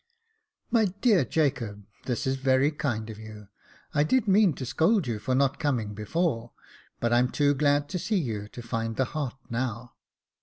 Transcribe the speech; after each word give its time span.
"My 0.71 0.85
dear 0.85 1.23
Jacob, 1.23 1.85
this 2.07 2.25
is 2.25 2.37
very 2.37 2.71
kind 2.71 3.07
of 3.11 3.19
you. 3.19 3.49
I 3.93 4.01
did 4.03 4.27
mean 4.27 4.53
to 4.53 4.65
scold 4.65 5.05
you 5.05 5.19
for 5.19 5.35
not 5.35 5.59
coming 5.59 5.93
before; 5.93 6.53
but 6.99 7.13
I'm 7.13 7.29
too 7.29 7.53
glad 7.53 7.87
to 7.89 7.99
see 7.99 8.17
you 8.17 8.47
to 8.47 8.63
find 8.63 8.95
the 8.95 9.05
heart 9.13 9.35
now. 9.51 9.93